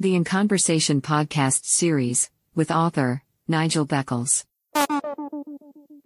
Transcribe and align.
The 0.00 0.14
In 0.14 0.24
Conversation 0.24 1.02
podcast 1.02 1.66
series 1.66 2.30
with 2.54 2.70
author 2.70 3.22
Nigel 3.46 3.86
Beckles. 3.86 4.44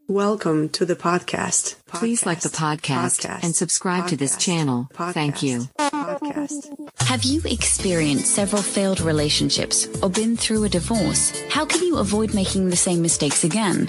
Welcome 0.09 0.69
to 0.71 0.85
the 0.85 0.97
podcast. 0.97 1.77
Please 1.87 2.27
like 2.27 2.41
the 2.41 2.49
podcast, 2.49 3.25
and 3.45 3.55
subscribe 3.55 4.09
to 4.09 4.17
this 4.17 4.37
channel. 4.37 4.89
Thank 4.93 5.45
you. 5.45 5.69
Podcast. 5.79 6.91
Have 7.03 7.23
you 7.23 7.41
experienced 7.45 8.35
several 8.35 8.63
failed 8.63 9.01
relationships 9.01 9.87
or 10.03 10.11
been 10.11 10.37
through 10.37 10.65
a 10.65 10.69
divorce? 10.69 11.41
How 11.49 11.65
can 11.65 11.83
you 11.85 11.99
avoid 11.99 12.35
making 12.35 12.71
the 12.71 12.77
same 12.77 13.01
mistakes 13.01 13.45
again? 13.45 13.89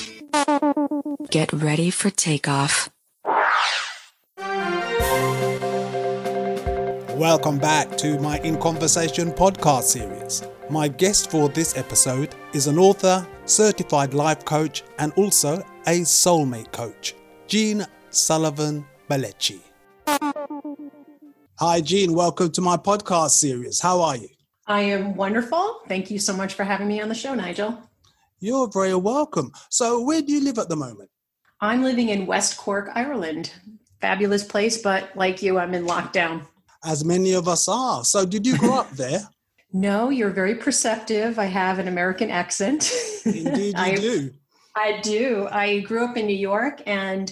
Get 1.31 1.53
ready 1.53 1.91
for 1.91 2.09
takeoff. 2.09 2.89
Welcome 7.15 7.57
back 7.57 7.95
to 7.99 8.19
my 8.19 8.39
In 8.39 8.57
Conversation 8.57 9.31
podcast 9.31 9.83
series. 9.83 10.43
My 10.69 10.89
guest 10.89 11.31
for 11.31 11.47
this 11.47 11.77
episode 11.77 12.35
is 12.51 12.67
an 12.67 12.77
author, 12.77 13.25
certified 13.45 14.13
life 14.13 14.43
coach, 14.43 14.83
and 14.99 15.13
also 15.13 15.63
a 15.87 16.01
soulmate 16.01 16.73
coach, 16.73 17.15
Jean 17.47 17.87
Sullivan 18.09 18.85
Balechi. 19.09 19.61
Hi, 21.59 21.79
Jean. 21.79 22.13
Welcome 22.13 22.51
to 22.51 22.59
my 22.59 22.75
podcast 22.75 23.39
series. 23.39 23.79
How 23.79 24.01
are 24.01 24.17
you? 24.17 24.27
I 24.67 24.81
am 24.81 25.15
wonderful. 25.15 25.79
Thank 25.87 26.11
you 26.11 26.19
so 26.19 26.35
much 26.35 26.55
for 26.55 26.65
having 26.65 26.89
me 26.89 26.99
on 26.99 27.07
the 27.07 27.15
show, 27.15 27.33
Nigel. 27.33 27.81
You're 28.41 28.67
very 28.67 28.95
welcome. 28.95 29.53
So, 29.69 30.01
where 30.01 30.21
do 30.21 30.33
you 30.33 30.43
live 30.43 30.57
at 30.57 30.67
the 30.67 30.75
moment? 30.75 31.09
I'm 31.61 31.83
living 31.83 32.09
in 32.09 32.25
West 32.25 32.57
Cork, 32.57 32.89
Ireland. 32.95 33.53
Fabulous 33.99 34.43
place, 34.43 34.81
but 34.81 35.15
like 35.15 35.43
you, 35.43 35.59
I'm 35.59 35.75
in 35.75 35.85
lockdown. 35.85 36.47
As 36.83 37.05
many 37.05 37.33
of 37.33 37.47
us 37.47 37.67
are. 37.67 38.03
So, 38.03 38.25
did 38.25 38.47
you 38.47 38.57
grow 38.57 38.79
up 38.79 38.89
there? 38.97 39.21
No, 39.71 40.09
you're 40.09 40.31
very 40.31 40.55
perceptive. 40.55 41.37
I 41.37 41.45
have 41.45 41.77
an 41.77 41.87
American 41.87 42.31
accent. 42.31 42.91
Indeed, 43.25 43.67
you 43.67 43.73
I, 43.75 43.95
do. 43.95 44.31
I 44.75 44.99
do. 45.01 45.47
I 45.51 45.79
grew 45.81 46.03
up 46.03 46.17
in 46.17 46.25
New 46.25 46.35
York, 46.35 46.81
and 46.87 47.31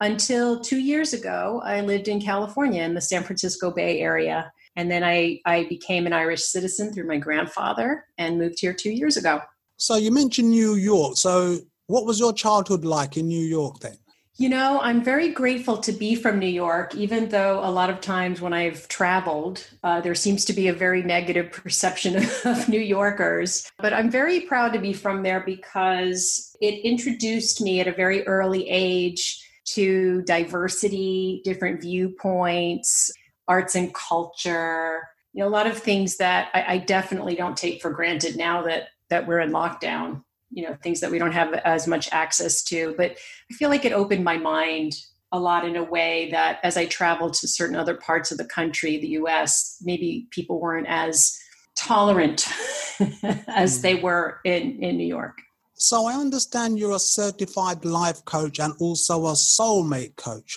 until 0.00 0.60
two 0.60 0.78
years 0.78 1.12
ago, 1.12 1.60
I 1.64 1.80
lived 1.80 2.06
in 2.06 2.20
California 2.20 2.82
in 2.84 2.94
the 2.94 3.00
San 3.00 3.24
Francisco 3.24 3.72
Bay 3.72 4.00
Area. 4.00 4.52
And 4.76 4.90
then 4.90 5.04
I, 5.04 5.40
I 5.46 5.66
became 5.68 6.06
an 6.06 6.12
Irish 6.12 6.42
citizen 6.44 6.92
through 6.92 7.06
my 7.06 7.18
grandfather 7.18 8.04
and 8.18 8.38
moved 8.38 8.60
here 8.60 8.72
two 8.72 8.90
years 8.90 9.16
ago. 9.16 9.40
So, 9.76 9.96
you 9.96 10.12
mentioned 10.12 10.50
New 10.50 10.74
York. 10.74 11.16
So, 11.16 11.58
what 11.86 12.06
was 12.06 12.18
your 12.18 12.32
childhood 12.32 12.84
like 12.84 13.16
in 13.16 13.28
New 13.28 13.44
York 13.44 13.80
then? 13.80 13.96
You 14.36 14.48
know, 14.48 14.80
I'm 14.82 15.04
very 15.04 15.28
grateful 15.28 15.76
to 15.78 15.92
be 15.92 16.16
from 16.16 16.40
New 16.40 16.48
York, 16.48 16.96
even 16.96 17.28
though 17.28 17.60
a 17.62 17.70
lot 17.70 17.88
of 17.88 18.00
times 18.00 18.40
when 18.40 18.52
I've 18.52 18.88
traveled, 18.88 19.64
uh, 19.84 20.00
there 20.00 20.16
seems 20.16 20.44
to 20.46 20.52
be 20.52 20.66
a 20.66 20.72
very 20.72 21.04
negative 21.04 21.52
perception 21.52 22.16
of 22.44 22.68
New 22.68 22.80
Yorkers. 22.80 23.70
But 23.78 23.92
I'm 23.92 24.10
very 24.10 24.40
proud 24.40 24.72
to 24.72 24.80
be 24.80 24.92
from 24.92 25.22
there 25.22 25.44
because 25.46 26.56
it 26.60 26.84
introduced 26.84 27.60
me 27.60 27.78
at 27.78 27.86
a 27.86 27.92
very 27.92 28.26
early 28.26 28.68
age 28.68 29.40
to 29.66 30.22
diversity, 30.22 31.40
different 31.44 31.80
viewpoints, 31.80 33.12
arts 33.46 33.76
and 33.76 33.94
culture, 33.94 35.08
you 35.32 35.42
know, 35.42 35.48
a 35.48 35.50
lot 35.50 35.66
of 35.66 35.78
things 35.78 36.16
that 36.16 36.48
I, 36.54 36.74
I 36.74 36.78
definitely 36.78 37.36
don't 37.36 37.56
take 37.56 37.80
for 37.80 37.90
granted 37.90 38.36
now 38.36 38.62
that 38.62 38.88
that 39.10 39.26
we're 39.26 39.40
in 39.40 39.50
lockdown 39.50 40.22
you 40.54 40.62
know 40.62 40.76
things 40.82 41.00
that 41.00 41.10
we 41.10 41.18
don't 41.18 41.32
have 41.32 41.52
as 41.64 41.86
much 41.86 42.08
access 42.12 42.62
to 42.62 42.94
but 42.96 43.12
i 43.50 43.54
feel 43.54 43.70
like 43.70 43.84
it 43.84 43.92
opened 43.92 44.24
my 44.24 44.36
mind 44.36 44.92
a 45.32 45.38
lot 45.38 45.66
in 45.66 45.76
a 45.76 45.84
way 45.84 46.28
that 46.30 46.60
as 46.62 46.76
i 46.76 46.86
traveled 46.86 47.34
to 47.34 47.48
certain 47.48 47.76
other 47.76 47.96
parts 47.96 48.30
of 48.30 48.38
the 48.38 48.44
country 48.44 48.98
the 48.98 49.08
us 49.08 49.76
maybe 49.82 50.26
people 50.30 50.60
weren't 50.60 50.86
as 50.88 51.36
tolerant 51.76 52.46
as 53.48 53.82
they 53.82 53.96
mm. 53.96 54.02
were 54.02 54.40
in 54.44 54.82
in 54.82 54.96
new 54.96 55.06
york 55.18 55.38
So, 55.76 56.06
I 56.06 56.14
understand 56.14 56.78
you're 56.78 56.94
a 56.96 57.08
certified 57.20 57.84
life 57.84 58.20
coach 58.24 58.60
and 58.64 58.72
also 58.78 59.14
a 59.26 59.34
soulmate 59.34 60.14
coach. 60.14 60.50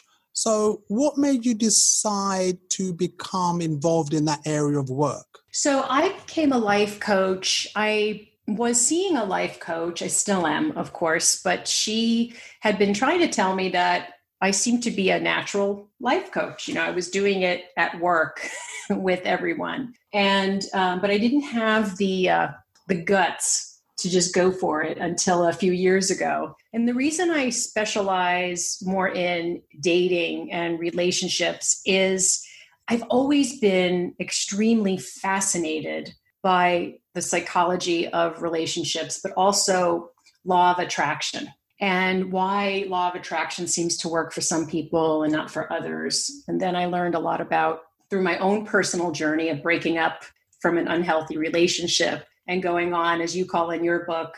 So, 0.43 0.83
what 0.99 1.17
made 1.17 1.41
you 1.43 1.55
decide 1.55 2.57
to 2.77 2.93
become 2.93 3.57
involved 3.71 4.13
in 4.13 4.25
that 4.25 4.41
area 4.45 4.79
of 4.79 4.89
work? 4.91 5.37
so 5.57 5.83
i 5.89 6.09
became 6.09 6.51
a 6.51 6.57
life 6.57 6.99
coach 6.99 7.67
i 7.75 8.27
was 8.47 8.79
seeing 8.79 9.17
a 9.17 9.25
life 9.25 9.59
coach. 9.59 10.01
I 10.01 10.07
still 10.07 10.47
am 10.47 10.71
of 10.77 10.93
course 10.93 11.41
but 11.41 11.67
she 11.67 12.33
had 12.61 12.79
been 12.79 12.93
trying 12.93 13.19
to 13.19 13.27
tell 13.27 13.55
me 13.55 13.69
that 13.69 14.13
i 14.41 14.51
seemed 14.51 14.83
to 14.83 14.91
be 14.91 15.09
a 15.09 15.19
natural 15.19 15.89
life 15.99 16.31
coach. 16.31 16.67
You 16.67 16.75
know 16.75 16.83
i 16.83 16.91
was 16.91 17.09
doing 17.09 17.41
it 17.41 17.65
at 17.75 17.99
work 17.99 18.47
with 18.89 19.21
everyone. 19.25 19.93
And 20.13 20.63
um, 20.73 21.01
but 21.01 21.11
i 21.11 21.17
didn't 21.17 21.41
have 21.41 21.97
the 21.97 22.29
uh, 22.29 22.47
the 22.87 22.95
guts 22.95 23.81
to 23.97 24.09
just 24.09 24.33
go 24.33 24.51
for 24.51 24.83
it 24.83 24.99
until 24.99 25.47
a 25.47 25.53
few 25.53 25.71
years 25.71 26.11
ago. 26.11 26.55
And 26.73 26.87
the 26.87 26.93
reason 26.93 27.29
i 27.31 27.49
specialize 27.49 28.77
more 28.81 29.09
in 29.09 29.61
dating 29.81 30.53
and 30.53 30.79
relationships 30.79 31.81
is 31.85 32.45
i've 32.87 33.03
always 33.09 33.59
been 33.59 34.13
extremely 34.19 34.97
fascinated 34.97 36.13
by 36.47 36.97
the 37.13 37.21
psychology 37.21 38.07
of 38.07 38.41
relationships, 38.41 39.19
but 39.21 39.33
also 39.33 40.11
law 40.45 40.71
of 40.71 40.79
attraction 40.79 41.45
and 41.81 42.31
why 42.31 42.85
law 42.87 43.09
of 43.09 43.15
attraction 43.15 43.67
seems 43.67 43.97
to 43.97 44.07
work 44.07 44.31
for 44.31 44.39
some 44.39 44.65
people 44.65 45.23
and 45.23 45.33
not 45.33 45.51
for 45.51 45.71
others. 45.73 46.31
And 46.47 46.61
then 46.61 46.73
I 46.73 46.85
learned 46.85 47.15
a 47.15 47.19
lot 47.19 47.41
about 47.41 47.81
through 48.09 48.21
my 48.21 48.37
own 48.37 48.65
personal 48.65 49.11
journey 49.11 49.49
of 49.49 49.61
breaking 49.61 49.97
up 49.97 50.23
from 50.61 50.77
an 50.77 50.87
unhealthy 50.87 51.37
relationship 51.37 52.25
and 52.47 52.63
going 52.63 52.93
on, 52.93 53.19
as 53.19 53.35
you 53.35 53.45
call 53.45 53.71
in 53.71 53.83
your 53.83 54.05
book, 54.05 54.33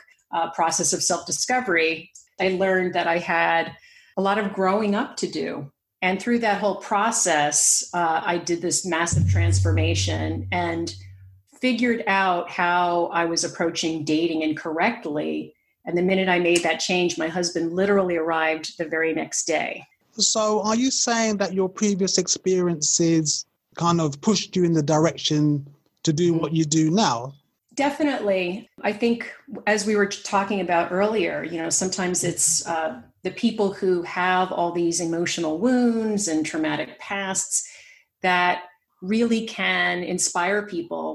process 0.55 0.93
of 0.93 1.03
self 1.03 1.27
discovery. 1.27 2.09
I 2.41 2.47
learned 2.49 2.95
that 2.95 3.05
I 3.05 3.19
had 3.19 3.71
a 4.17 4.21
lot 4.23 4.39
of 4.39 4.51
growing 4.51 4.95
up 4.95 5.15
to 5.17 5.27
do. 5.27 5.71
And 6.01 6.19
through 6.19 6.39
that 6.39 6.59
whole 6.59 6.77
process, 6.77 7.87
uh, 7.93 8.21
I 8.25 8.39
did 8.39 8.63
this 8.63 8.83
massive 8.83 9.29
transformation 9.29 10.47
and 10.51 10.91
figured 11.61 12.03
out 12.07 12.49
how 12.49 13.07
I 13.07 13.25
was 13.25 13.43
approaching 13.43 14.03
dating 14.03 14.41
incorrectly. 14.41 15.53
And 15.85 15.97
the 15.97 16.01
minute 16.01 16.29
I 16.29 16.39
made 16.39 16.63
that 16.63 16.79
change, 16.79 17.17
my 17.17 17.27
husband 17.27 17.73
literally 17.73 18.17
arrived 18.17 18.77
the 18.77 18.85
very 18.85 19.13
next 19.13 19.45
day. 19.45 19.85
So, 20.13 20.61
are 20.61 20.75
you 20.75 20.91
saying 20.91 21.37
that 21.37 21.53
your 21.53 21.69
previous 21.69 22.17
experiences 22.17 23.45
kind 23.75 24.01
of 24.01 24.19
pushed 24.21 24.55
you 24.55 24.65
in 24.65 24.73
the 24.73 24.83
direction 24.83 25.65
to 26.03 26.11
do 26.11 26.33
what 26.33 26.53
you 26.53 26.65
do 26.65 26.91
now? 26.91 27.33
Definitely. 27.75 28.69
I 28.81 28.91
think, 28.91 29.31
as 29.65 29.85
we 29.85 29.95
were 29.95 30.07
talking 30.07 30.59
about 30.59 30.91
earlier, 30.91 31.43
you 31.43 31.57
know, 31.57 31.69
sometimes 31.69 32.25
it's 32.25 32.67
uh, 32.67 33.01
the 33.23 33.31
people 33.31 33.71
who 33.71 34.01
have 34.01 34.51
all 34.51 34.71
these 34.71 34.99
emotional 34.99 35.57
wounds 35.59 36.27
and 36.27 36.45
traumatic 36.45 36.99
pasts 36.99 37.67
that 38.21 38.63
really 39.01 39.45
can 39.45 40.03
inspire 40.03 40.65
people 40.65 41.08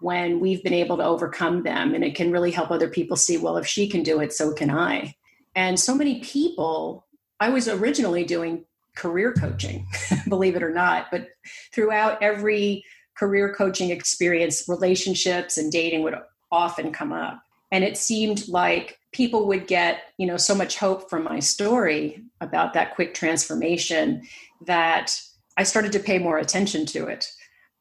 when 0.00 0.40
we've 0.40 0.62
been 0.62 0.74
able 0.74 0.96
to 0.98 1.04
overcome 1.04 1.62
them. 1.62 1.94
And 1.94 2.04
it 2.04 2.14
can 2.14 2.30
really 2.30 2.50
help 2.50 2.70
other 2.70 2.88
people 2.88 3.16
see, 3.16 3.38
well, 3.38 3.56
if 3.56 3.66
she 3.66 3.88
can 3.88 4.02
do 4.02 4.20
it, 4.20 4.32
so 4.32 4.52
can 4.52 4.70
I. 4.70 5.14
And 5.54 5.80
so 5.80 5.94
many 5.94 6.20
people, 6.20 7.06
I 7.40 7.48
was 7.48 7.68
originally 7.68 8.24
doing 8.24 8.64
career 8.94 9.32
coaching, 9.32 9.86
believe 10.28 10.56
it 10.56 10.62
or 10.62 10.72
not, 10.72 11.06
but 11.10 11.28
throughout 11.72 12.22
every 12.22 12.84
career 13.16 13.54
coaching 13.54 13.90
experience, 13.90 14.68
relationships 14.68 15.56
and 15.56 15.72
dating 15.72 16.02
would 16.02 16.14
often 16.52 16.92
come 16.92 17.12
up. 17.12 17.42
And 17.72 17.82
it 17.82 17.96
seemed 17.96 18.48
like 18.48 18.98
people 19.12 19.46
would 19.46 19.66
get, 19.66 20.02
you 20.18 20.26
know, 20.26 20.36
so 20.36 20.54
much 20.54 20.76
hope 20.76 21.08
from 21.08 21.24
my 21.24 21.40
story 21.40 22.22
about 22.40 22.74
that 22.74 22.94
quick 22.94 23.14
transformation 23.14 24.22
that 24.66 25.18
I 25.56 25.62
started 25.62 25.92
to 25.92 25.98
pay 25.98 26.18
more 26.18 26.38
attention 26.38 26.84
to 26.86 27.06
it. 27.06 27.30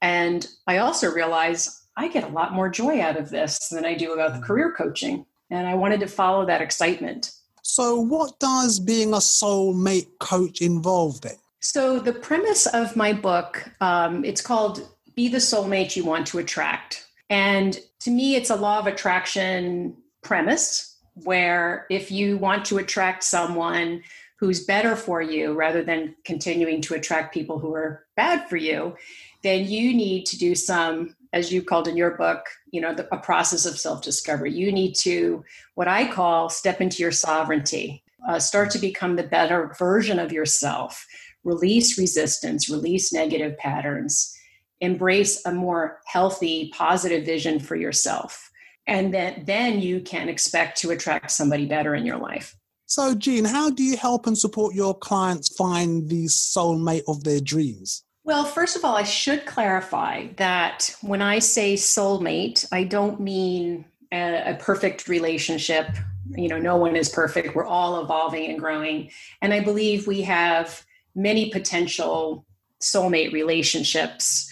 And 0.01 0.47
I 0.65 0.77
also 0.77 1.11
realized 1.11 1.71
I 1.97 2.07
get 2.09 2.23
a 2.23 2.27
lot 2.27 2.53
more 2.53 2.69
joy 2.69 3.01
out 3.01 3.17
of 3.17 3.29
this 3.29 3.69
than 3.69 3.85
I 3.85 3.93
do 3.95 4.13
about 4.13 4.33
the 4.33 4.45
career 4.45 4.73
coaching. 4.77 5.25
And 5.49 5.67
I 5.67 5.75
wanted 5.75 5.99
to 6.01 6.07
follow 6.07 6.45
that 6.45 6.61
excitement. 6.61 7.31
So, 7.61 7.99
what 7.99 8.39
does 8.39 8.79
being 8.79 9.13
a 9.13 9.17
soulmate 9.17 10.19
coach 10.19 10.61
involve 10.61 11.21
then? 11.21 11.35
So, 11.59 11.99
the 11.99 12.13
premise 12.13 12.67
of 12.67 12.95
my 12.95 13.13
book, 13.13 13.69
um, 13.81 14.23
it's 14.23 14.41
called 14.41 14.87
Be 15.15 15.27
the 15.27 15.37
Soulmate 15.37 15.95
You 15.95 16.05
Want 16.05 16.27
to 16.27 16.39
Attract. 16.39 17.07
And 17.29 17.79
to 18.01 18.11
me, 18.11 18.35
it's 18.35 18.49
a 18.49 18.55
law 18.55 18.79
of 18.79 18.87
attraction 18.87 19.95
premise 20.21 20.97
where 21.23 21.87
if 21.89 22.11
you 22.11 22.37
want 22.37 22.65
to 22.65 22.77
attract 22.77 23.23
someone 23.23 24.03
who's 24.37 24.65
better 24.65 24.95
for 24.95 25.21
you 25.21 25.53
rather 25.53 25.83
than 25.83 26.15
continuing 26.25 26.81
to 26.81 26.93
attract 26.93 27.33
people 27.33 27.59
who 27.59 27.73
are 27.73 28.05
bad 28.15 28.47
for 28.49 28.57
you, 28.57 28.95
then 29.43 29.65
you 29.65 29.93
need 29.93 30.25
to 30.25 30.37
do 30.37 30.55
some, 30.55 31.15
as 31.31 31.51
you 31.51 31.61
called 31.61 31.87
in 31.87 31.95
your 31.95 32.17
book, 32.17 32.45
you 32.71 32.81
know, 32.81 32.93
the, 32.93 33.07
a 33.13 33.19
process 33.19 33.65
of 33.65 33.79
self 33.79 34.01
discovery. 34.01 34.51
You 34.51 34.71
need 34.71 34.95
to, 34.95 35.43
what 35.75 35.87
I 35.87 36.11
call, 36.11 36.49
step 36.49 36.81
into 36.81 37.01
your 37.01 37.11
sovereignty, 37.11 38.03
uh, 38.27 38.39
start 38.39 38.71
to 38.71 38.79
become 38.79 39.15
the 39.15 39.23
better 39.23 39.73
version 39.77 40.19
of 40.19 40.31
yourself, 40.31 41.05
release 41.43 41.97
resistance, 41.97 42.69
release 42.69 43.13
negative 43.13 43.57
patterns, 43.57 44.35
embrace 44.81 45.45
a 45.45 45.51
more 45.51 46.01
healthy, 46.05 46.71
positive 46.75 47.25
vision 47.25 47.59
for 47.59 47.75
yourself. 47.75 48.51
And 48.87 49.13
then, 49.13 49.43
then 49.45 49.79
you 49.79 50.01
can 50.01 50.29
expect 50.29 50.77
to 50.79 50.91
attract 50.91 51.31
somebody 51.31 51.65
better 51.65 51.95
in 51.95 52.05
your 52.05 52.17
life. 52.17 52.55
So, 52.87 53.15
Jean, 53.15 53.45
how 53.45 53.71
do 53.71 53.83
you 53.83 53.97
help 53.97 54.27
and 54.27 54.37
support 54.37 54.75
your 54.75 54.93
clients 54.93 55.55
find 55.55 56.07
the 56.07 56.25
soulmate 56.25 57.03
of 57.07 57.23
their 57.23 57.39
dreams? 57.39 58.03
Well, 58.23 58.45
first 58.45 58.75
of 58.75 58.85
all, 58.85 58.95
I 58.95 59.03
should 59.03 59.45
clarify 59.45 60.27
that 60.37 60.95
when 61.01 61.21
I 61.21 61.39
say 61.39 61.75
soulmate, 61.75 62.65
I 62.71 62.83
don't 62.83 63.19
mean 63.19 63.85
a, 64.11 64.53
a, 64.53 64.55
perfect 64.55 65.07
relationship. 65.07 65.87
You 66.31 66.47
know, 66.47 66.57
no 66.57 66.75
one 66.75 66.95
is 66.95 67.09
perfect. 67.09 67.55
We're 67.55 67.65
all 67.65 68.01
evolving 68.01 68.49
and 68.49 68.59
growing. 68.59 69.11
And 69.41 69.53
I 69.53 69.59
believe 69.59 70.07
we 70.07 70.21
have 70.23 70.83
many 71.13 71.51
potential 71.51 72.45
soulmate 72.81 73.31
relationships, 73.31 74.51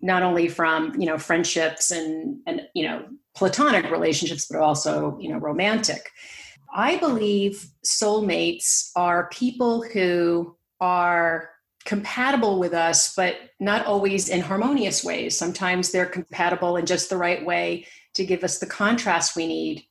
not 0.00 0.22
only 0.22 0.48
from, 0.48 1.00
you 1.00 1.06
know, 1.06 1.18
friendships 1.18 1.92
and, 1.92 2.40
and, 2.46 2.62
you 2.74 2.84
know, 2.84 3.06
platonic 3.36 3.90
relationships, 3.90 4.46
but 4.50 4.60
also, 4.60 5.16
you 5.20 5.28
know, 5.28 5.38
romantic. 5.38 6.10
I 6.74 6.96
believe 6.96 7.68
soulmates 7.84 8.90
are 8.96 9.28
people 9.28 9.82
who 9.82 10.56
are 10.80 11.50
compatible 11.84 12.58
with 12.58 12.74
us, 12.74 13.14
but 13.14 13.36
not 13.60 13.86
always 13.86 14.28
in 14.28 14.40
harmonious 14.40 15.04
ways. 15.04 15.38
Sometimes 15.38 15.92
they're 15.92 16.06
compatible 16.06 16.76
in 16.76 16.86
just 16.86 17.10
the 17.10 17.16
right 17.16 17.44
way 17.44 17.86
to 18.14 18.24
give 18.24 18.42
us 18.42 18.58
the 18.58 18.66
contrast 18.66 19.36
we 19.36 19.46
need 19.46 19.84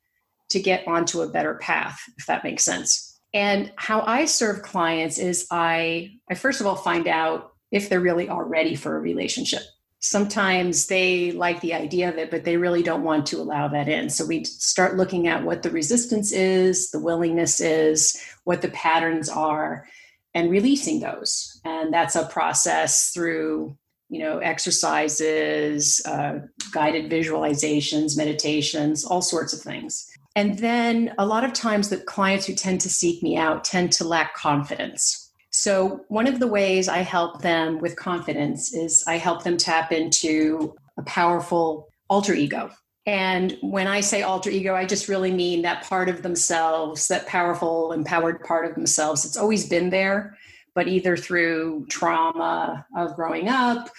to 0.50 0.60
get 0.60 0.88
onto 0.88 1.22
a 1.22 1.30
better 1.30 1.56
path, 1.56 2.00
if 2.18 2.26
that 2.26 2.44
makes 2.44 2.64
sense. 2.64 3.20
And 3.34 3.72
how 3.78 4.02
I 4.02 4.26
serve 4.26 4.62
clients 4.62 5.18
is 5.18 5.48
I, 5.50 6.20
I 6.30 6.36
first 6.36 6.62
of 6.62 6.68
all 6.68 6.76
find 6.76 7.08
out 7.08 7.54
if 7.72 7.90
they 7.90 7.98
really 7.98 8.30
are 8.30 8.46
ready 8.46 8.76
for 8.76 8.96
a 8.96 9.00
relationship 9.00 9.64
sometimes 10.04 10.88
they 10.88 11.32
like 11.32 11.62
the 11.62 11.74
idea 11.74 12.10
of 12.10 12.18
it, 12.18 12.30
but 12.30 12.44
they 12.44 12.58
really 12.58 12.84
don't 12.84 13.04
want 13.04 13.26
to 13.26 13.38
allow 13.38 13.70
that 13.70 13.88
in. 13.88 14.10
So 14.10 14.26
we 14.26 14.44
start 14.44 14.98
looking 14.98 15.28
at 15.28 15.44
what 15.44 15.64
the 15.64 15.72
resistance 15.72 16.34
is, 16.34 16.92
the 16.92 17.00
willingness 17.00 17.62
is, 17.62 18.22
what 18.44 18.62
the 18.62 18.68
patterns 18.70 19.30
are, 19.30 19.88
and 20.34 20.52
releasing 20.52 21.00
those. 21.00 21.62
And 21.64 21.94
that's 21.94 22.18
a 22.18 22.26
process 22.26 23.12
through 23.12 23.78
you 24.10 24.20
know 24.20 24.40
exercises 24.40 26.02
uh, 26.06 26.40
guided 26.74 27.10
visualizations 27.10 28.18
meditations 28.18 29.06
all 29.06 29.22
sorts 29.22 29.54
of 29.54 29.62
things 29.62 30.06
and 30.36 30.60
then 30.60 31.16
a 31.18 31.26
lot 31.26 31.46
of 31.46 31.54
times 31.54 31.90
the 31.90 31.98
clients 31.98 32.46
who 32.46 32.54
tend 32.54 32.82
to 32.82 32.90
seek 32.90 33.24
me 33.24 33.38
out 33.38 33.64
tend 33.64 33.94
to 33.94 34.04
lack 34.04 34.36
confidence 34.36 35.23
so, 35.56 36.04
one 36.08 36.26
of 36.26 36.40
the 36.40 36.48
ways 36.48 36.90
I 36.90 36.98
help 37.00 37.44
them 37.44 37.78
with 37.78 37.96
confidence 37.96 38.74
is 38.74 39.04
I 39.06 39.20
help 39.20 39.44
them 39.44 39.56
tap 39.56 39.92
into 39.92 40.74
a 40.98 41.04
powerful 41.04 41.90
alter 42.10 42.34
ego. 42.34 42.72
And 43.06 43.56
when 43.62 43.86
I 43.86 44.02
say 44.02 44.24
alter 44.24 44.50
ego, 44.50 44.74
I 44.74 44.86
just 44.86 45.08
really 45.08 45.32
mean 45.32 45.62
that 45.62 45.84
part 45.84 46.10
of 46.10 46.24
themselves, 46.24 47.08
that 47.10 47.28
powerful, 47.28 47.92
empowered 47.92 48.44
part 48.44 48.66
of 48.66 48.74
themselves. 48.74 49.26
It's 49.26 49.38
always 49.38 49.70
been 49.70 49.92
there, 49.92 50.36
but 50.74 50.88
either 50.88 51.16
through 51.16 51.86
trauma 51.88 52.88
of 52.98 53.16
growing 53.16 53.48
up 53.48 53.92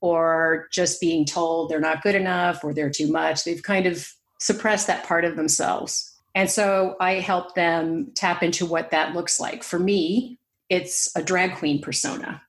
or 0.00 0.66
just 0.72 0.98
being 0.98 1.26
told 1.26 1.68
they're 1.68 1.78
not 1.78 2.02
good 2.02 2.14
enough 2.14 2.64
or 2.64 2.72
they're 2.72 2.88
too 2.88 3.12
much, 3.12 3.44
they've 3.44 3.62
kind 3.62 3.84
of 3.84 4.10
suppressed 4.40 4.86
that 4.86 5.04
part 5.04 5.26
of 5.26 5.36
themselves. 5.36 6.08
And 6.34 6.50
so 6.50 6.96
I 7.00 7.14
help 7.14 7.54
them 7.54 8.12
tap 8.14 8.42
into 8.42 8.64
what 8.64 8.92
that 8.92 9.14
looks 9.14 9.38
like. 9.38 9.62
For 9.62 9.78
me, 9.78 10.38
it's 10.68 11.14
a 11.16 11.22
drag 11.22 11.56
queen 11.56 11.80
persona. 11.80 12.42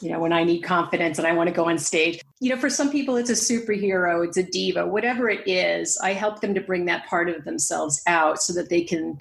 You 0.00 0.12
know, 0.12 0.20
when 0.20 0.32
I 0.32 0.44
need 0.44 0.60
confidence 0.60 1.18
and 1.18 1.26
I 1.26 1.32
want 1.32 1.48
to 1.48 1.54
go 1.54 1.68
on 1.68 1.76
stage. 1.76 2.20
You 2.38 2.50
know, 2.50 2.60
for 2.60 2.70
some 2.70 2.90
people, 2.90 3.16
it's 3.16 3.30
a 3.30 3.32
superhero, 3.32 4.24
it's 4.24 4.36
a 4.36 4.42
diva, 4.42 4.86
whatever 4.86 5.28
it 5.28 5.46
is, 5.48 5.98
I 5.98 6.12
help 6.12 6.40
them 6.40 6.54
to 6.54 6.60
bring 6.60 6.84
that 6.84 7.06
part 7.06 7.28
of 7.28 7.44
themselves 7.44 8.00
out 8.06 8.40
so 8.40 8.52
that 8.54 8.70
they 8.70 8.82
can 8.82 9.18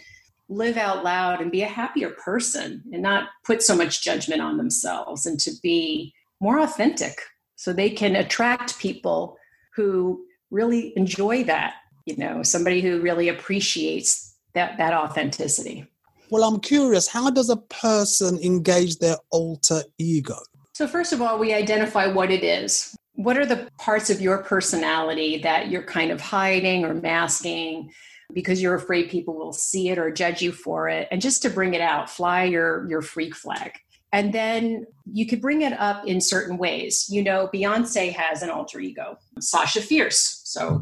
live 0.47 0.77
out 0.77 1.03
loud 1.03 1.41
and 1.41 1.51
be 1.51 1.61
a 1.61 1.67
happier 1.67 2.09
person 2.09 2.83
and 2.91 3.01
not 3.01 3.29
put 3.43 3.61
so 3.61 3.75
much 3.75 4.03
judgment 4.03 4.41
on 4.41 4.57
themselves 4.57 5.25
and 5.25 5.39
to 5.39 5.51
be 5.61 6.13
more 6.39 6.59
authentic 6.59 7.19
so 7.55 7.71
they 7.71 7.89
can 7.89 8.15
attract 8.15 8.79
people 8.79 9.37
who 9.75 10.25
really 10.49 10.91
enjoy 10.97 11.43
that 11.43 11.75
you 12.05 12.17
know 12.17 12.41
somebody 12.41 12.81
who 12.81 12.99
really 12.99 13.29
appreciates 13.29 14.35
that 14.53 14.77
that 14.77 14.93
authenticity 14.93 15.85
well, 16.29 16.43
I'm 16.43 16.59
curious, 16.59 17.07
how 17.07 17.29
does 17.29 17.49
a 17.49 17.57
person 17.57 18.39
engage 18.39 18.99
their 18.99 19.17
alter 19.31 19.83
ego? 19.97 20.37
So, 20.73 20.87
first 20.87 21.11
of 21.11 21.21
all, 21.21 21.37
we 21.37 21.53
identify 21.53 22.07
what 22.07 22.31
it 22.31 22.43
is. 22.43 22.95
What 23.13 23.37
are 23.37 23.45
the 23.45 23.67
parts 23.77 24.09
of 24.09 24.21
your 24.21 24.43
personality 24.43 25.39
that 25.39 25.69
you're 25.69 25.83
kind 25.83 26.11
of 26.11 26.21
hiding 26.21 26.85
or 26.85 26.93
masking 26.93 27.91
because 28.33 28.61
you're 28.61 28.75
afraid 28.75 29.09
people 29.09 29.33
will 29.33 29.51
see 29.51 29.89
it 29.89 29.97
or 29.97 30.09
judge 30.11 30.41
you 30.41 30.51
for 30.51 30.87
it? 30.87 31.07
And 31.11 31.21
just 31.21 31.41
to 31.41 31.49
bring 31.49 31.73
it 31.73 31.81
out, 31.81 32.09
fly 32.09 32.45
your, 32.45 32.87
your 32.89 33.01
freak 33.01 33.35
flag. 33.35 33.73
And 34.13 34.33
then 34.33 34.85
you 35.11 35.27
could 35.27 35.41
bring 35.41 35.63
it 35.63 35.73
up 35.73 36.07
in 36.07 36.21
certain 36.21 36.57
ways. 36.57 37.07
You 37.09 37.23
know, 37.23 37.49
Beyonce 37.53 38.13
has 38.13 38.41
an 38.41 38.49
alter 38.49 38.79
ego, 38.79 39.17
Sasha 39.39 39.81
Fierce. 39.81 40.41
So, 40.45 40.81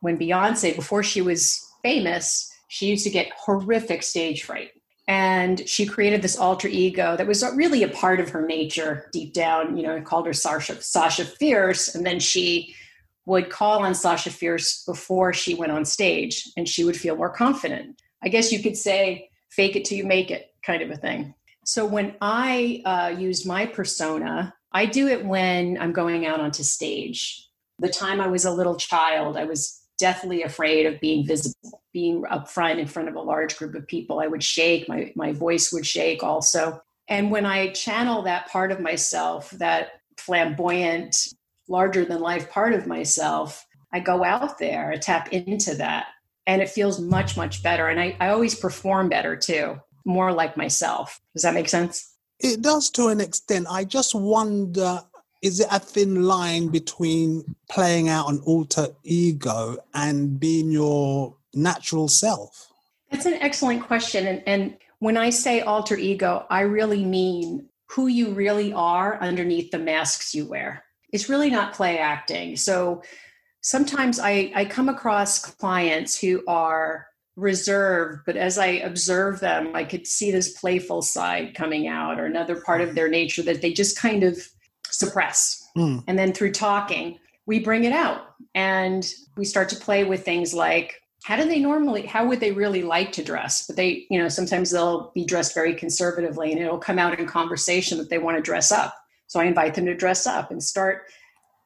when 0.00 0.18
Beyonce, 0.18 0.74
before 0.74 1.02
she 1.02 1.20
was 1.20 1.60
famous, 1.82 2.50
she 2.68 2.86
used 2.86 3.04
to 3.04 3.10
get 3.10 3.30
horrific 3.36 4.02
stage 4.02 4.44
fright 4.44 4.70
and 5.08 5.68
she 5.68 5.86
created 5.86 6.22
this 6.22 6.36
alter 6.36 6.68
ego 6.68 7.16
that 7.16 7.26
was 7.26 7.44
really 7.54 7.82
a 7.82 7.88
part 7.88 8.18
of 8.18 8.30
her 8.30 8.44
nature 8.44 9.08
deep 9.12 9.32
down 9.32 9.76
you 9.76 9.82
know 9.82 10.00
called 10.00 10.26
her 10.26 10.32
sasha, 10.32 10.80
sasha 10.82 11.24
fierce. 11.24 11.94
And 11.94 12.04
then 12.04 12.18
she 12.18 12.74
would 13.24 13.50
call 13.50 13.84
on 13.84 13.94
sasha 13.94 14.30
fierce 14.30 14.84
before 14.84 15.32
she 15.32 15.54
went 15.54 15.72
on 15.72 15.84
stage 15.84 16.50
and 16.56 16.68
she 16.68 16.84
would 16.84 16.96
feel 16.96 17.16
more 17.16 17.30
confident. 17.30 18.00
I 18.22 18.28
guess 18.28 18.52
you 18.52 18.62
could 18.62 18.76
say 18.76 19.30
fake 19.50 19.76
it 19.76 19.84
till 19.84 19.98
you 19.98 20.04
make 20.04 20.30
it 20.30 20.52
kind 20.64 20.82
of 20.82 20.90
a 20.90 20.96
thing. 20.96 21.34
So 21.64 21.86
when 21.86 22.14
i 22.20 22.82
uh, 22.84 23.14
used 23.16 23.46
my 23.46 23.66
persona 23.66 24.54
i 24.72 24.86
do 24.86 25.06
it 25.08 25.24
when 25.24 25.78
i'm 25.80 25.92
going 25.92 26.26
out 26.26 26.40
onto 26.40 26.62
stage. 26.62 27.48
The 27.78 27.88
time 27.88 28.20
i 28.20 28.26
was 28.26 28.44
a 28.44 28.50
little 28.50 28.76
child 28.76 29.36
i 29.36 29.44
was 29.44 29.85
deathly 29.98 30.42
afraid 30.42 30.86
of 30.86 31.00
being 31.00 31.26
visible, 31.26 31.82
being 31.92 32.24
up 32.28 32.48
front 32.48 32.78
in 32.78 32.86
front 32.86 33.08
of 33.08 33.14
a 33.14 33.20
large 33.20 33.56
group 33.56 33.74
of 33.74 33.86
people. 33.86 34.20
I 34.20 34.26
would 34.26 34.42
shake, 34.42 34.88
my, 34.88 35.12
my 35.16 35.32
voice 35.32 35.72
would 35.72 35.86
shake 35.86 36.22
also. 36.22 36.80
And 37.08 37.30
when 37.30 37.46
I 37.46 37.70
channel 37.70 38.22
that 38.22 38.48
part 38.48 38.72
of 38.72 38.80
myself, 38.80 39.50
that 39.52 40.00
flamboyant, 40.18 41.16
larger 41.68 42.04
than 42.04 42.20
life 42.20 42.50
part 42.50 42.72
of 42.72 42.86
myself, 42.86 43.66
I 43.92 44.00
go 44.00 44.24
out 44.24 44.58
there, 44.58 44.90
I 44.92 44.96
tap 44.96 45.32
into 45.32 45.74
that, 45.76 46.06
and 46.46 46.60
it 46.60 46.68
feels 46.68 47.00
much, 47.00 47.36
much 47.36 47.62
better. 47.62 47.88
And 47.88 48.00
I, 48.00 48.16
I 48.20 48.28
always 48.28 48.54
perform 48.54 49.08
better 49.08 49.36
too, 49.36 49.80
more 50.04 50.32
like 50.32 50.56
myself. 50.56 51.20
Does 51.32 51.42
that 51.42 51.54
make 51.54 51.68
sense? 51.68 52.14
It 52.38 52.60
does 52.60 52.90
to 52.90 53.08
an 53.08 53.20
extent. 53.20 53.66
I 53.70 53.84
just 53.84 54.14
wonder 54.14 55.02
is 55.42 55.60
it 55.60 55.68
a 55.70 55.78
thin 55.78 56.24
line 56.24 56.68
between 56.68 57.54
playing 57.70 58.08
out 58.08 58.30
an 58.30 58.40
alter 58.44 58.88
ego 59.04 59.76
and 59.94 60.40
being 60.40 60.70
your 60.70 61.36
natural 61.54 62.08
self? 62.08 62.70
That's 63.10 63.26
an 63.26 63.34
excellent 63.34 63.82
question. 63.82 64.26
And, 64.26 64.42
and 64.46 64.76
when 64.98 65.16
I 65.16 65.30
say 65.30 65.60
alter 65.60 65.96
ego, 65.96 66.46
I 66.50 66.62
really 66.62 67.04
mean 67.04 67.68
who 67.90 68.08
you 68.08 68.30
really 68.30 68.72
are 68.72 69.20
underneath 69.20 69.70
the 69.70 69.78
masks 69.78 70.34
you 70.34 70.46
wear. 70.46 70.84
It's 71.12 71.28
really 71.28 71.50
not 71.50 71.72
play 71.72 71.98
acting. 71.98 72.56
So 72.56 73.02
sometimes 73.60 74.18
I, 74.18 74.52
I 74.54 74.64
come 74.64 74.88
across 74.88 75.38
clients 75.38 76.18
who 76.18 76.42
are 76.48 77.06
reserved, 77.36 78.22
but 78.26 78.36
as 78.36 78.58
I 78.58 78.66
observe 78.66 79.40
them, 79.40 79.76
I 79.76 79.84
could 79.84 80.06
see 80.06 80.30
this 80.30 80.58
playful 80.58 81.02
side 81.02 81.54
coming 81.54 81.86
out 81.86 82.18
or 82.18 82.24
another 82.24 82.60
part 82.60 82.80
of 82.80 82.94
their 82.94 83.08
nature 83.08 83.42
that 83.42 83.62
they 83.62 83.72
just 83.72 83.98
kind 83.98 84.24
of 84.24 84.38
suppress. 84.98 85.68
Mm. 85.76 86.04
And 86.06 86.18
then 86.18 86.32
through 86.32 86.52
talking, 86.52 87.18
we 87.46 87.60
bring 87.60 87.84
it 87.84 87.92
out 87.92 88.34
and 88.54 89.12
we 89.36 89.44
start 89.44 89.68
to 89.70 89.76
play 89.76 90.04
with 90.04 90.24
things 90.24 90.52
like 90.52 91.00
how 91.24 91.36
do 91.36 91.44
they 91.44 91.58
normally 91.58 92.06
how 92.06 92.26
would 92.26 92.40
they 92.40 92.52
really 92.52 92.82
like 92.82 93.10
to 93.12 93.24
dress 93.24 93.66
but 93.66 93.74
they 93.74 94.06
you 94.10 94.18
know 94.18 94.28
sometimes 94.28 94.70
they'll 94.70 95.10
be 95.14 95.24
dressed 95.24 95.54
very 95.54 95.74
conservatively 95.74 96.52
and 96.52 96.60
it'll 96.60 96.78
come 96.78 96.98
out 96.98 97.18
in 97.18 97.26
conversation 97.26 97.98
that 97.98 98.10
they 98.10 98.18
want 98.18 98.36
to 98.36 98.42
dress 98.42 98.70
up 98.70 98.94
so 99.26 99.40
i 99.40 99.44
invite 99.44 99.74
them 99.74 99.86
to 99.86 99.94
dress 99.94 100.26
up 100.26 100.50
and 100.50 100.62
start 100.62 101.02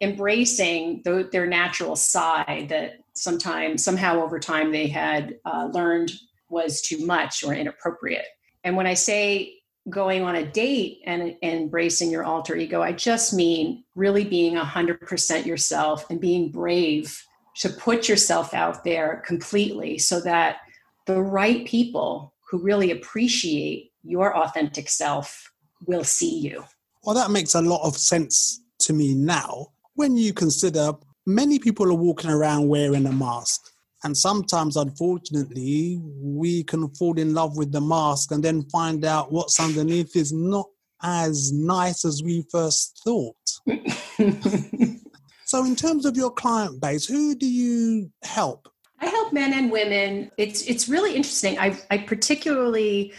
embracing 0.01 1.03
the, 1.05 1.29
their 1.31 1.47
natural 1.47 1.95
side 1.95 2.67
that 2.71 2.95
sometimes, 3.15 3.85
somehow 3.85 4.21
over 4.23 4.39
time, 4.39 4.73
they 4.73 4.87
had 4.87 5.37
uh, 5.45 5.69
learned 5.73 6.13
was 6.49 6.81
too 6.81 7.05
much 7.07 7.45
or 7.45 7.55
inappropriate. 7.55 8.27
And 8.65 8.77
when 8.77 8.87
I 8.87 8.95
say 8.95 9.60
going 9.89 10.23
on 10.23 10.37
a 10.37 10.47
date 10.47 11.01
and, 11.07 11.23
and 11.23 11.63
embracing 11.63 12.11
your 12.11 12.25
alter 12.25 12.55
ego, 12.57 12.83
I 12.83 12.93
just 12.93 13.33
mean 13.33 13.85
really 13.95 14.25
being 14.25 14.57
100% 14.57 15.47
yourself 15.47 16.09
and 16.11 16.21
being 16.21 16.51
brave 16.51 17.23
to 17.57 17.69
put 17.69 18.09
yourself 18.09 18.55
out 18.55 18.85
there 18.85 19.23
completely 19.27 19.99
so 19.99 20.21
that 20.21 20.59
the 21.07 21.21
right 21.21 21.67
people 21.67 22.35
who 22.51 22.59
really 22.59 22.91
appreciate 22.91 23.93
your 24.03 24.37
authentic 24.37 24.89
self 24.89 25.51
will 25.87 26.05
see 26.05 26.39
you. 26.39 26.65
Well, 27.05 27.15
that 27.15 27.31
makes 27.31 27.55
a 27.55 27.63
lot 27.63 27.87
of 27.87 27.97
sense 27.97 28.63
to 28.81 28.93
me 28.93 29.15
now 29.15 29.69
when 29.95 30.17
you 30.17 30.33
consider 30.33 30.93
many 31.27 31.59
people 31.59 31.87
are 31.91 31.95
walking 31.95 32.31
around 32.31 32.69
wearing 32.69 33.07
a 33.07 33.13
mask. 33.13 33.70
And 34.03 34.17
sometimes, 34.17 34.77
unfortunately, 34.77 36.01
we 36.03 36.65
can 36.65 36.89
fall 36.95 37.19
in 37.19 37.35
love 37.35 37.57
with 37.57 37.71
the 37.73 37.81
mask 37.81 38.33
and 38.33 38.43
then 38.43 38.63
find 38.71 39.05
out 39.05 39.31
what's 39.31 39.61
underneath 39.61 40.17
is 40.17 40.33
not 40.33 40.67
as 41.03 41.53
nice 41.53 42.05
as 42.05 42.23
we 42.23 42.45
first 42.51 43.01
thought. 43.05 43.37
so, 45.45 45.65
in 45.65 45.77
terms 45.77 46.07
of 46.07 46.17
your 46.17 46.31
client 46.31 46.81
base, 46.81 47.07
who 47.07 47.35
do 47.35 47.47
you 47.47 48.11
help? 48.23 48.69
I 49.01 49.07
help 49.07 49.33
men 49.33 49.53
and 49.53 49.71
women. 49.71 50.31
It's 50.37 50.63
it's 50.63 50.89
really 50.89 51.15
interesting. 51.15 51.59
I 51.59 51.79
I 51.91 51.99
particularly 51.99 53.13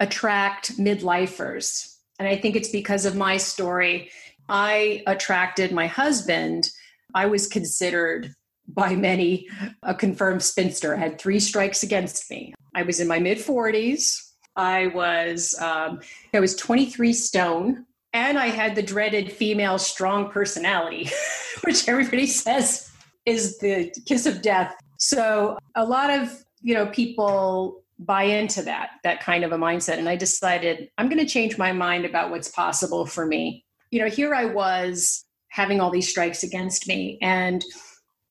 attract 0.00 0.76
midlifers, 0.78 1.96
and 2.18 2.28
I 2.28 2.36
think 2.36 2.56
it's 2.56 2.70
because 2.70 3.04
of 3.04 3.16
my 3.16 3.36
story. 3.36 4.10
I 4.48 5.02
attracted 5.06 5.72
my 5.72 5.86
husband. 5.86 6.70
I 7.14 7.26
was 7.26 7.46
considered 7.46 8.34
by 8.68 8.94
many 8.94 9.48
a 9.82 9.94
confirmed 9.94 10.42
spinster. 10.42 10.96
Had 10.96 11.18
three 11.18 11.40
strikes 11.40 11.82
against 11.82 12.30
me. 12.30 12.54
I 12.74 12.82
was 12.82 13.00
in 13.00 13.08
my 13.08 13.18
mid 13.18 13.38
40s. 13.38 14.28
I 14.56 14.88
was 14.88 15.54
um, 15.60 16.00
I 16.34 16.40
was 16.40 16.56
23 16.56 17.12
stone, 17.12 17.86
and 18.12 18.38
I 18.38 18.48
had 18.48 18.74
the 18.74 18.82
dreaded 18.82 19.32
female 19.32 19.78
strong 19.78 20.30
personality, 20.30 21.10
which 21.64 21.88
everybody 21.88 22.26
says 22.26 22.90
is 23.24 23.58
the 23.58 23.92
kiss 24.06 24.26
of 24.26 24.42
death. 24.42 24.74
So 24.98 25.58
a 25.74 25.84
lot 25.84 26.10
of 26.10 26.44
you 26.60 26.74
know 26.74 26.86
people 26.86 27.84
buy 28.00 28.24
into 28.24 28.62
that 28.62 28.90
that 29.04 29.20
kind 29.20 29.44
of 29.44 29.52
a 29.52 29.58
mindset, 29.58 29.98
and 29.98 30.08
I 30.08 30.16
decided 30.16 30.90
I'm 30.98 31.08
going 31.08 31.24
to 31.24 31.32
change 31.32 31.56
my 31.56 31.72
mind 31.72 32.04
about 32.04 32.30
what's 32.30 32.48
possible 32.48 33.06
for 33.06 33.26
me. 33.26 33.64
You 33.90 34.00
know, 34.00 34.08
here 34.08 34.34
I 34.34 34.44
was 34.44 35.24
having 35.50 35.80
all 35.80 35.90
these 35.90 36.10
strikes 36.10 36.42
against 36.42 36.88
me, 36.88 37.18
and 37.22 37.64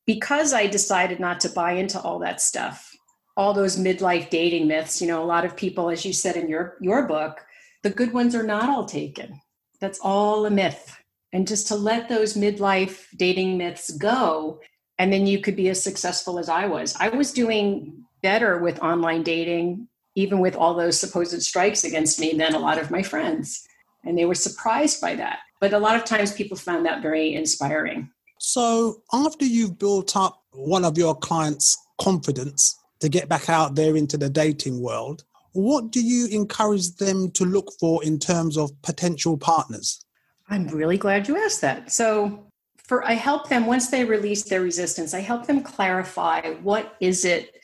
because 0.08 0.54
I 0.54 0.66
decided 0.66 1.20
not 1.20 1.42
to 1.42 1.50
buy 1.50 1.74
into 1.74 2.02
all 2.02 2.18
that 2.20 2.42
stuff, 2.42 2.96
all 3.36 3.54
those 3.54 3.78
midlife 3.78 4.32
dating 4.32 4.68
myths, 4.68 5.00
you 5.00 5.08
know, 5.08 5.22
a 5.22 5.26
lot 5.26 5.46
of 5.46 5.56
people, 5.56 5.92
as 5.92 6.04
you 6.04 6.14
said 6.14 6.36
in 6.36 6.50
your 6.50 6.78
your 6.82 7.06
book, 7.06 7.46
the 7.84 7.92
good 7.92 8.14
ones 8.14 8.34
are 8.34 8.44
not 8.44 8.70
all 8.70 8.86
taken. 8.86 9.40
That's 9.80 10.00
all 10.00 10.46
a 10.46 10.50
myth. 10.50 10.98
And 11.34 11.48
just 11.48 11.68
to 11.68 11.76
let 11.76 12.10
those 12.10 12.34
midlife 12.34 13.06
dating 13.16 13.58
myths 13.58 13.92
go, 13.92 14.62
and 14.98 15.14
then 15.14 15.28
you 15.28 15.40
could 15.40 15.56
be 15.56 15.70
as 15.70 15.84
successful 15.84 16.40
as 16.40 16.50
I 16.50 16.66
was. 16.66 16.96
I 17.00 17.10
was 17.10 17.32
doing 17.32 18.06
better 18.24 18.58
with 18.58 18.82
online 18.82 19.24
dating, 19.24 19.88
even 20.16 20.40
with 20.40 20.56
all 20.56 20.74
those 20.74 21.00
supposed 21.00 21.40
strikes 21.44 21.84
against 21.84 22.20
me, 22.20 22.34
than 22.34 22.56
a 22.56 22.60
lot 22.60 22.80
of 22.80 22.90
my 22.90 23.04
friends. 23.04 23.68
And 24.04 24.18
they 24.18 24.26
were 24.26 24.36
surprised 24.36 25.02
by 25.02 25.16
that. 25.16 25.40
But 25.60 25.74
a 25.74 25.80
lot 25.80 25.98
of 25.98 26.06
times 26.06 26.32
people 26.32 26.58
found 26.58 26.86
that 26.86 27.02
very 27.02 27.36
inspiring. 27.36 28.10
So, 28.40 29.02
after 29.14 29.46
you've 29.46 29.80
built 29.80 30.16
up 30.16 30.42
one 30.52 30.86
of 30.86 30.98
your 30.98 31.16
clients' 31.16 31.78
confidence 32.00 32.80
to 33.00 33.10
get 33.10 33.30
back 33.30 33.50
out 33.50 33.76
there 33.76 33.96
into 33.96 34.18
the 34.18 34.30
dating 34.30 34.82
world, 34.82 35.24
what 35.54 35.92
do 35.92 36.02
you 36.02 36.28
encourage 36.28 36.96
them 36.96 37.32
to 37.32 37.46
look 37.46 37.72
for 37.80 38.04
in 38.04 38.20
terms 38.20 38.58
of 38.58 38.72
potential 38.84 39.38
partners? 39.38 40.04
I'm 40.50 40.68
really 40.68 40.98
glad 40.98 41.28
you 41.28 41.38
asked 41.38 41.62
that. 41.62 41.92
So, 41.92 42.48
for 42.78 43.04
I 43.04 43.14
help 43.14 43.50
them 43.50 43.66
once 43.66 43.90
they 43.90 44.06
release 44.06 44.44
their 44.44 44.62
resistance, 44.62 45.14
I 45.14 45.20
help 45.20 45.46
them 45.46 45.62
clarify 45.62 46.54
what 46.62 46.96
is 47.02 47.26
it 47.26 47.56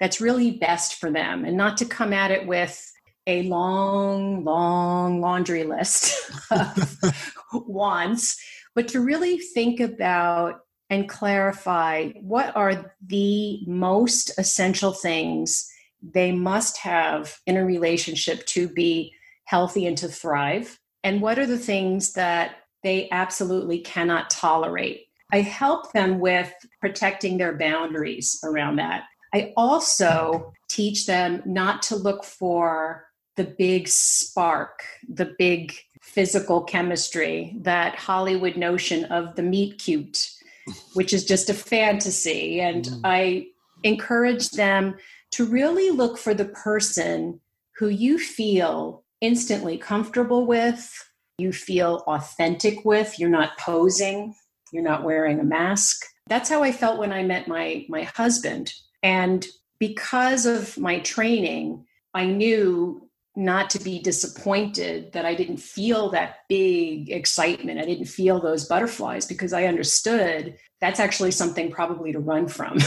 that's 0.00 0.20
really 0.20 0.52
best 0.52 0.96
for 0.96 1.10
them 1.10 1.44
and 1.44 1.56
not 1.56 1.76
to 1.76 1.84
come 1.84 2.12
at 2.12 2.32
it 2.32 2.44
with 2.44 2.92
a 3.28 3.42
long, 3.44 4.44
long 4.44 5.20
laundry 5.20 5.62
list 5.62 6.30
of 6.50 6.98
wants 7.52 8.36
but 8.74 8.88
to 8.88 9.00
really 9.00 9.38
think 9.38 9.80
about 9.80 10.60
and 10.90 11.08
clarify 11.08 12.10
what 12.20 12.54
are 12.54 12.94
the 13.06 13.60
most 13.66 14.30
essential 14.38 14.92
things 14.92 15.68
they 16.02 16.32
must 16.32 16.78
have 16.78 17.38
in 17.46 17.56
a 17.56 17.64
relationship 17.64 18.44
to 18.46 18.68
be 18.68 19.12
healthy 19.44 19.86
and 19.86 19.96
to 19.98 20.08
thrive, 20.08 20.78
and 21.04 21.20
what 21.20 21.38
are 21.38 21.46
the 21.46 21.58
things 21.58 22.12
that 22.12 22.56
they 22.82 23.08
absolutely 23.10 23.78
cannot 23.78 24.30
tolerate. 24.30 25.06
I 25.32 25.40
help 25.40 25.92
them 25.92 26.18
with 26.18 26.52
protecting 26.80 27.38
their 27.38 27.56
boundaries 27.56 28.38
around 28.44 28.76
that. 28.76 29.04
I 29.32 29.52
also 29.56 30.52
teach 30.68 31.06
them 31.06 31.42
not 31.46 31.82
to 31.82 31.96
look 31.96 32.24
for 32.24 33.06
the 33.36 33.44
big 33.44 33.88
spark, 33.88 34.82
the 35.08 35.34
big 35.38 35.74
physical 36.02 36.62
chemistry, 36.62 37.56
that 37.60 37.94
Hollywood 37.94 38.56
notion 38.56 39.04
of 39.06 39.34
the 39.36 39.42
meet 39.42 39.78
cute, 39.78 40.30
which 40.94 41.12
is 41.12 41.24
just 41.24 41.48
a 41.48 41.54
fantasy. 41.54 42.60
And 42.60 42.84
mm. 42.84 43.00
I 43.04 43.46
encourage 43.84 44.50
them 44.50 44.96
to 45.32 45.46
really 45.46 45.90
look 45.90 46.18
for 46.18 46.34
the 46.34 46.44
person 46.44 47.40
who 47.76 47.88
you 47.88 48.18
feel 48.18 49.02
instantly 49.20 49.78
comfortable 49.78 50.46
with, 50.46 51.08
you 51.38 51.52
feel 51.52 52.02
authentic 52.06 52.84
with, 52.84 53.18
you're 53.18 53.30
not 53.30 53.56
posing, 53.58 54.34
you're 54.72 54.82
not 54.82 55.04
wearing 55.04 55.40
a 55.40 55.44
mask. 55.44 56.04
That's 56.26 56.48
how 56.48 56.62
I 56.62 56.72
felt 56.72 56.98
when 56.98 57.12
I 57.12 57.22
met 57.22 57.48
my 57.48 57.86
my 57.88 58.02
husband. 58.02 58.74
And 59.02 59.46
because 59.78 60.46
of 60.46 60.78
my 60.78 61.00
training, 61.00 61.86
I 62.14 62.26
knew 62.26 63.01
not 63.34 63.70
to 63.70 63.78
be 63.78 63.98
disappointed 63.98 65.12
that 65.12 65.24
I 65.24 65.34
didn't 65.34 65.56
feel 65.56 66.10
that 66.10 66.40
big 66.48 67.10
excitement. 67.10 67.80
I 67.80 67.84
didn't 67.84 68.06
feel 68.06 68.40
those 68.40 68.66
butterflies 68.66 69.26
because 69.26 69.52
I 69.52 69.64
understood 69.64 70.56
that's 70.80 71.00
actually 71.00 71.30
something 71.30 71.70
probably 71.70 72.12
to 72.12 72.18
run 72.18 72.46
from. 72.46 72.78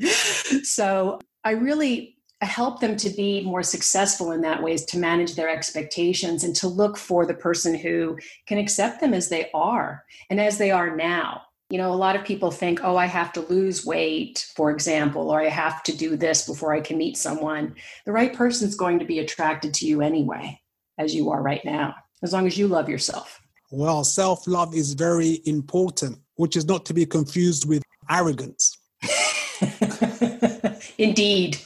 so 0.62 1.18
I 1.42 1.52
really 1.52 2.16
help 2.40 2.80
them 2.80 2.96
to 2.98 3.10
be 3.10 3.42
more 3.42 3.62
successful 3.62 4.32
in 4.32 4.42
that 4.42 4.62
ways 4.62 4.84
to 4.84 4.98
manage 4.98 5.34
their 5.34 5.48
expectations 5.48 6.44
and 6.44 6.54
to 6.56 6.68
look 6.68 6.96
for 6.96 7.26
the 7.26 7.34
person 7.34 7.74
who 7.74 8.18
can 8.46 8.58
accept 8.58 9.00
them 9.00 9.14
as 9.14 9.28
they 9.28 9.50
are 9.54 10.04
and 10.30 10.40
as 10.40 10.58
they 10.58 10.70
are 10.70 10.94
now 10.94 11.42
you 11.74 11.78
know, 11.78 11.92
a 11.92 11.96
lot 12.06 12.14
of 12.14 12.24
people 12.24 12.52
think, 12.52 12.84
oh, 12.84 12.96
I 12.96 13.06
have 13.06 13.32
to 13.32 13.40
lose 13.40 13.84
weight, 13.84 14.46
for 14.54 14.70
example, 14.70 15.28
or 15.28 15.40
I 15.40 15.48
have 15.48 15.82
to 15.82 15.96
do 15.96 16.16
this 16.16 16.46
before 16.46 16.72
I 16.72 16.80
can 16.80 16.96
meet 16.96 17.16
someone. 17.16 17.74
The 18.06 18.12
right 18.12 18.32
person's 18.32 18.76
going 18.76 19.00
to 19.00 19.04
be 19.04 19.18
attracted 19.18 19.74
to 19.74 19.86
you 19.88 20.00
anyway, 20.00 20.60
as 20.98 21.16
you 21.16 21.30
are 21.30 21.42
right 21.42 21.64
now, 21.64 21.96
as 22.22 22.32
long 22.32 22.46
as 22.46 22.56
you 22.56 22.68
love 22.68 22.88
yourself. 22.88 23.40
Well, 23.72 24.04
self 24.04 24.46
love 24.46 24.72
is 24.72 24.92
very 24.92 25.40
important, 25.46 26.20
which 26.36 26.56
is 26.56 26.64
not 26.64 26.86
to 26.86 26.94
be 26.94 27.06
confused 27.06 27.68
with 27.68 27.82
arrogance. 28.08 28.78
Indeed. 30.98 31.58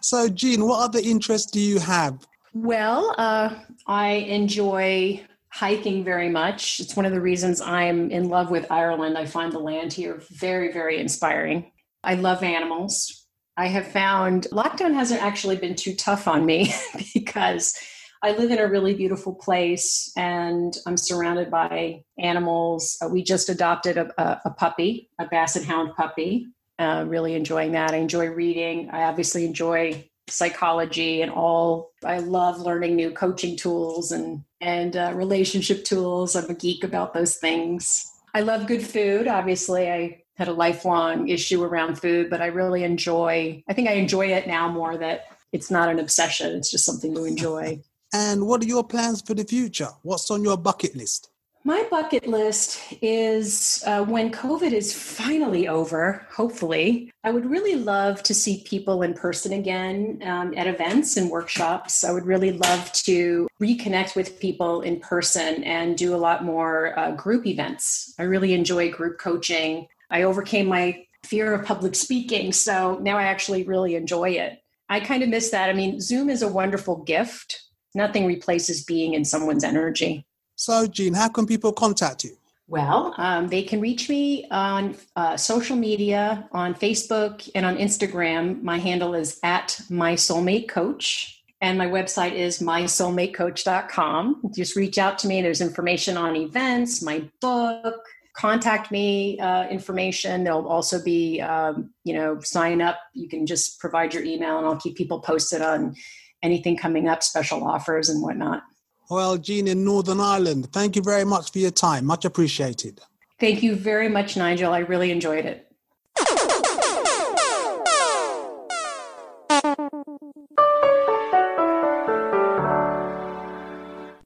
So, 0.00 0.28
Jean, 0.28 0.64
what 0.64 0.84
other 0.84 1.00
interests 1.00 1.50
do 1.50 1.58
you 1.58 1.80
have? 1.80 2.24
Well, 2.54 3.16
uh, 3.18 3.52
I 3.88 4.10
enjoy 4.10 5.26
hiking 5.56 6.04
very 6.04 6.28
much. 6.28 6.80
It's 6.80 6.94
one 6.94 7.06
of 7.06 7.12
the 7.12 7.20
reasons 7.20 7.62
I'm 7.62 8.10
in 8.10 8.28
love 8.28 8.50
with 8.50 8.70
Ireland. 8.70 9.16
I 9.16 9.24
find 9.24 9.50
the 9.50 9.58
land 9.58 9.90
here 9.90 10.20
very, 10.28 10.70
very 10.70 10.98
inspiring. 10.98 11.72
I 12.04 12.14
love 12.14 12.42
animals. 12.42 13.26
I 13.56 13.68
have 13.68 13.86
found 13.86 14.48
lockdown 14.52 14.92
hasn't 14.92 15.22
actually 15.22 15.56
been 15.56 15.74
too 15.74 15.94
tough 15.94 16.28
on 16.28 16.44
me 16.44 16.74
because 17.14 17.74
I 18.22 18.32
live 18.32 18.50
in 18.50 18.58
a 18.58 18.68
really 18.68 18.92
beautiful 18.92 19.34
place 19.34 20.12
and 20.14 20.76
I'm 20.86 20.98
surrounded 20.98 21.50
by 21.50 22.02
animals. 22.18 22.98
Uh, 23.00 23.08
we 23.08 23.22
just 23.22 23.48
adopted 23.48 23.96
a, 23.96 24.12
a, 24.20 24.42
a, 24.44 24.50
puppy, 24.50 25.08
a 25.18 25.24
basset 25.24 25.64
hound 25.64 25.96
puppy. 25.96 26.48
Uh, 26.78 27.06
really 27.08 27.34
enjoying 27.34 27.72
that. 27.72 27.92
I 27.92 27.96
enjoy 27.96 28.26
reading. 28.26 28.90
I 28.90 29.04
obviously 29.04 29.46
enjoy 29.46 30.06
psychology 30.28 31.22
and 31.22 31.30
all. 31.30 31.92
I 32.04 32.18
love 32.18 32.58
learning 32.60 32.96
new 32.96 33.10
coaching 33.10 33.56
tools 33.56 34.12
and 34.12 34.42
and 34.60 34.96
uh, 34.96 35.12
relationship 35.14 35.84
tools. 35.84 36.34
I'm 36.34 36.50
a 36.50 36.54
geek 36.54 36.84
about 36.84 37.14
those 37.14 37.36
things. 37.36 38.10
I 38.34 38.40
love 38.40 38.66
good 38.66 38.84
food. 38.84 39.28
Obviously, 39.28 39.90
I 39.90 40.22
had 40.36 40.48
a 40.48 40.52
lifelong 40.52 41.28
issue 41.28 41.62
around 41.62 41.98
food, 41.98 42.28
but 42.30 42.42
I 42.42 42.46
really 42.46 42.84
enjoy. 42.84 43.62
I 43.68 43.72
think 43.72 43.88
I 43.88 43.94
enjoy 43.94 44.26
it 44.26 44.46
now 44.46 44.68
more 44.68 44.96
that 44.96 45.26
it's 45.52 45.70
not 45.70 45.88
an 45.88 45.98
obsession. 45.98 46.54
It's 46.56 46.70
just 46.70 46.84
something 46.84 47.14
to 47.14 47.24
enjoy. 47.24 47.82
And 48.12 48.46
what 48.46 48.62
are 48.62 48.66
your 48.66 48.84
plans 48.84 49.20
for 49.20 49.34
the 49.34 49.44
future? 49.44 49.88
What's 50.02 50.30
on 50.30 50.44
your 50.44 50.56
bucket 50.56 50.94
list? 50.94 51.28
My 51.66 51.84
bucket 51.90 52.28
list 52.28 52.78
is 53.02 53.82
uh, 53.84 54.04
when 54.04 54.30
COVID 54.30 54.70
is 54.70 54.94
finally 54.94 55.66
over, 55.66 56.24
hopefully, 56.30 57.10
I 57.24 57.32
would 57.32 57.44
really 57.44 57.74
love 57.74 58.22
to 58.22 58.34
see 58.34 58.62
people 58.64 59.02
in 59.02 59.14
person 59.14 59.52
again 59.52 60.22
um, 60.24 60.54
at 60.56 60.68
events 60.68 61.16
and 61.16 61.28
workshops. 61.28 62.04
I 62.04 62.12
would 62.12 62.24
really 62.24 62.52
love 62.52 62.92
to 62.92 63.48
reconnect 63.60 64.14
with 64.14 64.38
people 64.38 64.82
in 64.82 65.00
person 65.00 65.64
and 65.64 65.98
do 65.98 66.14
a 66.14 66.22
lot 66.22 66.44
more 66.44 66.96
uh, 66.96 67.10
group 67.16 67.44
events. 67.48 68.14
I 68.16 68.22
really 68.22 68.54
enjoy 68.54 68.92
group 68.92 69.18
coaching. 69.18 69.88
I 70.08 70.22
overcame 70.22 70.68
my 70.68 71.04
fear 71.24 71.52
of 71.52 71.66
public 71.66 71.96
speaking, 71.96 72.52
so 72.52 72.96
now 73.02 73.18
I 73.18 73.24
actually 73.24 73.64
really 73.64 73.96
enjoy 73.96 74.30
it. 74.30 74.62
I 74.88 75.00
kind 75.00 75.24
of 75.24 75.30
miss 75.30 75.50
that. 75.50 75.68
I 75.68 75.72
mean, 75.72 76.00
Zoom 76.00 76.30
is 76.30 76.42
a 76.42 76.48
wonderful 76.48 77.02
gift. 77.02 77.60
Nothing 77.92 78.24
replaces 78.24 78.84
being 78.84 79.14
in 79.14 79.24
someone's 79.24 79.64
energy. 79.64 80.28
So, 80.56 80.86
Jean, 80.86 81.14
how 81.14 81.28
can 81.28 81.46
people 81.46 81.72
contact 81.72 82.24
you? 82.24 82.36
Well, 82.68 83.14
um, 83.16 83.46
they 83.46 83.62
can 83.62 83.80
reach 83.80 84.08
me 84.08 84.48
on 84.50 84.96
uh, 85.14 85.36
social 85.36 85.76
media, 85.76 86.48
on 86.50 86.74
Facebook 86.74 87.48
and 87.54 87.64
on 87.64 87.76
Instagram. 87.76 88.60
My 88.62 88.78
handle 88.78 89.14
is 89.14 89.38
at 89.44 89.80
my 89.88 90.14
soulmate 90.14 90.68
coach. 90.68 91.34
And 91.62 91.78
my 91.78 91.86
website 91.86 92.32
is 92.34 92.58
mysoulmatecoach.com. 92.58 94.42
Just 94.54 94.76
reach 94.76 94.98
out 94.98 95.18
to 95.20 95.26
me. 95.26 95.40
There's 95.40 95.62
information 95.62 96.18
on 96.18 96.36
events, 96.36 97.02
my 97.02 97.30
book, 97.40 98.04
contact 98.36 98.92
me 98.92 99.38
uh, 99.38 99.66
information. 99.68 100.44
There'll 100.44 100.68
also 100.68 101.02
be, 101.02 101.40
um, 101.40 101.90
you 102.04 102.12
know, 102.12 102.38
sign 102.40 102.82
up. 102.82 102.98
You 103.14 103.28
can 103.28 103.46
just 103.46 103.80
provide 103.80 104.12
your 104.12 104.22
email 104.24 104.58
and 104.58 104.66
I'll 104.66 104.76
keep 104.76 104.96
people 104.96 105.20
posted 105.20 105.62
on 105.62 105.96
anything 106.42 106.76
coming 106.76 107.08
up, 107.08 107.22
special 107.22 107.64
offers 107.66 108.10
and 108.10 108.22
whatnot. 108.22 108.62
Well, 109.08 109.38
Jean 109.38 109.68
in 109.68 109.84
Northern 109.84 110.20
Ireland, 110.20 110.72
thank 110.72 110.96
you 110.96 111.02
very 111.02 111.24
much 111.24 111.52
for 111.52 111.58
your 111.58 111.70
time. 111.70 112.06
Much 112.06 112.24
appreciated. 112.24 113.00
Thank 113.38 113.62
you 113.62 113.76
very 113.76 114.08
much, 114.08 114.36
Nigel. 114.36 114.72
I 114.72 114.78
really 114.78 115.10
enjoyed 115.10 115.44
it. 115.44 115.62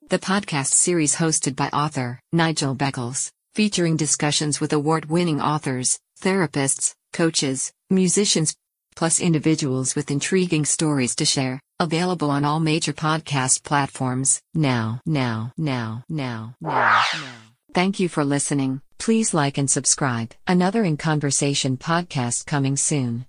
The 0.09 0.19
podcast 0.19 0.73
series 0.73 1.17
hosted 1.17 1.55
by 1.55 1.69
author 1.69 2.21
Nigel 2.33 2.75
Beckles, 2.75 3.31
featuring 3.55 3.97
discussions 3.97 4.61
with 4.61 4.73
award 4.73 5.05
winning 5.07 5.41
authors, 5.41 6.01
therapists, 6.21 6.95
coaches, 7.13 7.73
musicians, 7.91 8.57
plus 9.01 9.19
individuals 9.19 9.97
with 9.97 10.11
intriguing 10.11 10.63
stories 10.67 11.15
to 11.17 11.25
share. 11.25 11.59
Available 11.79 12.31
on 12.31 12.45
all 12.45 12.61
major 12.61 12.93
podcast 12.93 13.65
platforms. 13.65 14.43
Now, 14.53 15.01
now, 15.07 15.53
now, 15.57 16.05
now, 16.11 16.55
now, 16.61 17.03
now. 17.15 17.41
Thank 17.73 17.99
you 17.99 18.11
for 18.11 18.27
listening. 18.27 18.83
Please 18.99 19.33
like 19.33 19.57
and 19.57 19.71
subscribe. 19.71 20.35
Another 20.47 20.85
In 20.85 20.99
Conversation 20.99 21.79
podcast 21.79 22.45
coming 22.45 22.77
soon. 22.77 23.25